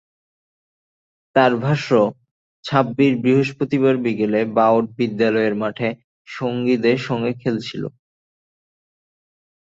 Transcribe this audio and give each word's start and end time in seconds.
তাঁর 1.35 1.51
ভাষ্য, 1.57 1.89
ছাব্বির 2.65 3.13
বৃহস্পতিবার 3.23 3.95
বিকেলে 3.97 4.39
বাওট 4.57 4.85
বিদ্যালয়ের 4.97 5.55
মাঠে 5.61 5.89
সঙ্গীদের 6.27 6.97
সঙ্গে 7.07 7.31
খেলছিল। 7.41 7.83